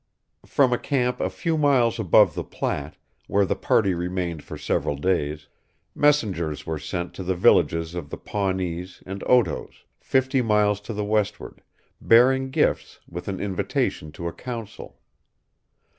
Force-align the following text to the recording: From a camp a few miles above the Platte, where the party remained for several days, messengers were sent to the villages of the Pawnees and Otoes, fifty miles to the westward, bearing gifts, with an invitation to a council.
From 0.47 0.73
a 0.73 0.79
camp 0.79 1.21
a 1.21 1.29
few 1.29 1.59
miles 1.59 1.99
above 1.99 2.33
the 2.33 2.43
Platte, 2.43 2.95
where 3.27 3.45
the 3.45 3.55
party 3.55 3.93
remained 3.93 4.43
for 4.43 4.57
several 4.57 4.95
days, 4.95 5.47
messengers 5.93 6.65
were 6.65 6.79
sent 6.79 7.13
to 7.13 7.23
the 7.23 7.35
villages 7.35 7.93
of 7.93 8.09
the 8.09 8.17
Pawnees 8.17 9.03
and 9.05 9.21
Otoes, 9.25 9.83
fifty 9.99 10.41
miles 10.41 10.81
to 10.89 10.93
the 10.95 11.05
westward, 11.05 11.61
bearing 12.01 12.49
gifts, 12.49 12.99
with 13.07 13.27
an 13.27 13.39
invitation 13.39 14.11
to 14.13 14.27
a 14.27 14.33
council. 14.33 14.97